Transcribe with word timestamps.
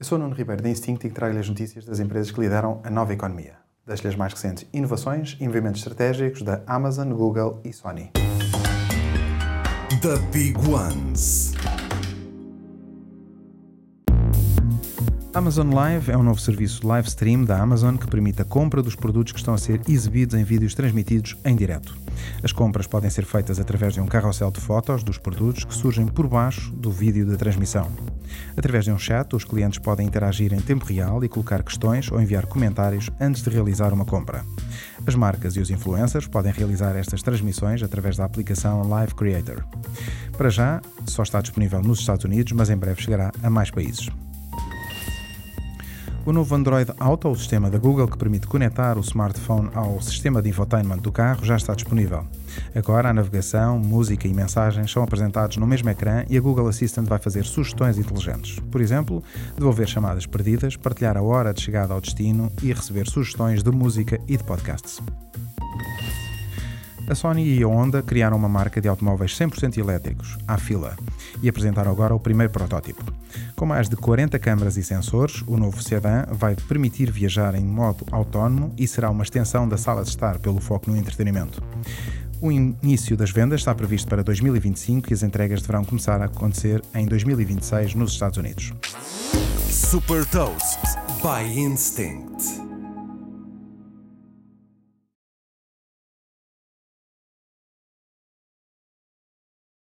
Eu 0.00 0.06
sou 0.06 0.16
Nuno 0.16 0.34
Ribeiro 0.34 0.62
da 0.62 0.70
Instinct 0.70 1.06
e 1.06 1.10
trago-lhe 1.10 1.40
as 1.40 1.48
notícias 1.50 1.84
das 1.84 2.00
empresas 2.00 2.30
que 2.30 2.40
lideram 2.40 2.80
a 2.82 2.88
nova 2.88 3.12
economia. 3.12 3.56
Das 3.86 4.00
lhe 4.00 4.08
as 4.08 4.16
mais 4.16 4.32
recentes 4.32 4.66
inovações 4.72 5.36
e 5.38 5.46
movimentos 5.46 5.82
estratégicos 5.82 6.40
da 6.40 6.62
Amazon, 6.66 7.12
Google 7.12 7.60
e 7.62 7.70
Sony. 7.70 8.10
The 10.00 10.16
Big 10.32 10.56
Ones. 10.66 11.49
Amazon 15.32 15.72
Live 15.72 16.10
é 16.10 16.18
um 16.18 16.24
novo 16.24 16.40
serviço 16.40 16.84
live 16.84 17.06
stream 17.06 17.44
da 17.44 17.62
Amazon 17.62 17.96
que 17.96 18.08
permite 18.08 18.42
a 18.42 18.44
compra 18.44 18.82
dos 18.82 18.96
produtos 18.96 19.32
que 19.32 19.38
estão 19.38 19.54
a 19.54 19.58
ser 19.58 19.80
exibidos 19.88 20.34
em 20.34 20.42
vídeos 20.42 20.74
transmitidos 20.74 21.36
em 21.44 21.54
direto. 21.54 21.96
As 22.42 22.50
compras 22.50 22.88
podem 22.88 23.08
ser 23.08 23.24
feitas 23.24 23.60
através 23.60 23.94
de 23.94 24.00
um 24.00 24.06
carrossel 24.06 24.50
de 24.50 24.60
fotos 24.60 25.04
dos 25.04 25.18
produtos 25.18 25.62
que 25.62 25.72
surgem 25.72 26.04
por 26.04 26.26
baixo 26.26 26.72
do 26.72 26.90
vídeo 26.90 27.24
da 27.24 27.36
transmissão. 27.36 27.88
Através 28.56 28.84
de 28.84 28.90
um 28.90 28.98
chat, 28.98 29.36
os 29.36 29.44
clientes 29.44 29.78
podem 29.78 30.08
interagir 30.08 30.52
em 30.52 30.60
tempo 30.60 30.84
real 30.84 31.22
e 31.22 31.28
colocar 31.28 31.62
questões 31.62 32.10
ou 32.10 32.20
enviar 32.20 32.46
comentários 32.46 33.08
antes 33.20 33.40
de 33.40 33.50
realizar 33.50 33.92
uma 33.92 34.04
compra. 34.04 34.44
As 35.06 35.14
marcas 35.14 35.54
e 35.54 35.60
os 35.60 35.70
influencers 35.70 36.26
podem 36.26 36.52
realizar 36.52 36.96
estas 36.96 37.22
transmissões 37.22 37.84
através 37.84 38.16
da 38.16 38.24
aplicação 38.24 38.88
Live 38.88 39.14
Creator. 39.14 39.64
Para 40.36 40.50
já, 40.50 40.82
só 41.06 41.22
está 41.22 41.40
disponível 41.40 41.80
nos 41.80 42.00
Estados 42.00 42.24
Unidos, 42.24 42.52
mas 42.52 42.68
em 42.68 42.76
breve 42.76 43.00
chegará 43.00 43.30
a 43.44 43.48
mais 43.48 43.70
países. 43.70 44.08
O 46.30 46.32
novo 46.32 46.54
Android 46.54 46.92
Auto, 47.00 47.28
o 47.28 47.34
sistema 47.34 47.68
da 47.68 47.76
Google 47.76 48.06
que 48.06 48.16
permite 48.16 48.46
conectar 48.46 48.96
o 48.96 49.00
smartphone 49.00 49.68
ao 49.74 50.00
sistema 50.00 50.40
de 50.40 50.48
infotainment 50.48 50.98
do 50.98 51.10
carro, 51.10 51.44
já 51.44 51.56
está 51.56 51.74
disponível. 51.74 52.24
Agora, 52.72 53.10
a 53.10 53.12
navegação, 53.12 53.80
música 53.80 54.28
e 54.28 54.32
mensagens 54.32 54.92
são 54.92 55.02
apresentados 55.02 55.56
no 55.56 55.66
mesmo 55.66 55.90
ecrã 55.90 56.24
e 56.30 56.38
a 56.38 56.40
Google 56.40 56.68
Assistant 56.68 57.08
vai 57.08 57.18
fazer 57.18 57.44
sugestões 57.44 57.98
inteligentes. 57.98 58.60
Por 58.70 58.80
exemplo, 58.80 59.24
devolver 59.56 59.88
chamadas 59.88 60.24
perdidas, 60.24 60.76
partilhar 60.76 61.16
a 61.16 61.22
hora 61.22 61.52
de 61.52 61.62
chegada 61.62 61.94
ao 61.94 62.00
destino 62.00 62.52
e 62.62 62.72
receber 62.72 63.08
sugestões 63.08 63.64
de 63.64 63.72
música 63.72 64.20
e 64.28 64.36
de 64.36 64.44
podcasts. 64.44 65.02
A 67.10 67.14
Sony 67.16 67.58
e 67.58 67.62
a 67.64 67.66
Honda 67.66 68.04
criaram 68.04 68.36
uma 68.36 68.48
marca 68.48 68.80
de 68.80 68.86
automóveis 68.86 69.36
100% 69.36 69.78
elétricos, 69.78 70.38
à 70.46 70.56
fila, 70.56 70.96
e 71.42 71.48
apresentaram 71.48 71.90
agora 71.90 72.14
o 72.14 72.20
primeiro 72.20 72.52
protótipo. 72.52 73.02
Com 73.56 73.66
mais 73.66 73.88
de 73.88 73.96
40 73.96 74.38
câmaras 74.38 74.76
e 74.76 74.84
sensores, 74.84 75.42
o 75.48 75.56
novo 75.56 75.82
sedã 75.82 76.24
vai 76.30 76.54
permitir 76.54 77.10
viajar 77.10 77.56
em 77.56 77.64
modo 77.64 78.06
autónomo 78.12 78.72
e 78.78 78.86
será 78.86 79.10
uma 79.10 79.24
extensão 79.24 79.68
da 79.68 79.76
sala 79.76 80.04
de 80.04 80.10
estar 80.10 80.38
pelo 80.38 80.60
foco 80.60 80.88
no 80.88 80.96
entretenimento. 80.96 81.60
O 82.40 82.52
início 82.52 83.16
das 83.16 83.32
vendas 83.32 83.62
está 83.62 83.74
previsto 83.74 84.08
para 84.08 84.22
2025 84.22 85.10
e 85.10 85.14
as 85.14 85.24
entregas 85.24 85.62
deverão 85.62 85.84
começar 85.84 86.22
a 86.22 86.26
acontecer 86.26 86.80
em 86.94 87.06
2026 87.06 87.96
nos 87.96 88.12
Estados 88.12 88.38
Unidos. 88.38 88.72
Super 89.68 90.24
Toast 90.26 90.78
by 91.20 91.58
Instinct. 91.58 92.59